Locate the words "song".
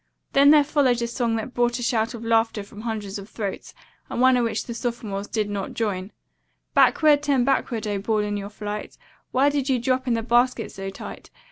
1.07-1.35